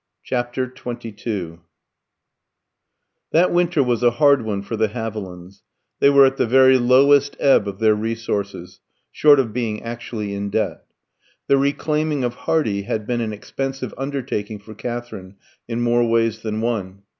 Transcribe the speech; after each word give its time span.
CHAPTER 0.23 0.65
XXII 0.65 1.59
That 3.31 3.51
winter 3.51 3.83
was 3.83 4.01
a 4.01 4.09
hard 4.09 4.41
one 4.41 4.63
for 4.63 4.75
the 4.75 4.87
Havilands; 4.87 5.61
they 5.99 6.09
were 6.09 6.25
at 6.25 6.37
the 6.37 6.47
very 6.47 6.79
lowest 6.79 7.37
ebb 7.39 7.67
of 7.67 7.77
their 7.77 7.93
resources, 7.93 8.79
short 9.11 9.39
of 9.39 9.53
being 9.53 9.83
actually 9.83 10.33
in 10.33 10.49
debt. 10.49 10.85
The 11.45 11.59
reclaiming 11.59 12.23
of 12.23 12.33
Hardy 12.33 12.81
had 12.81 13.05
been 13.05 13.21
an 13.21 13.31
expensive 13.31 13.93
undertaking 13.95 14.57
for 14.57 14.73
Katherine 14.73 15.35
in 15.67 15.81
more 15.81 16.09
ways 16.09 16.41
than 16.41 16.61
one. 16.61 17.03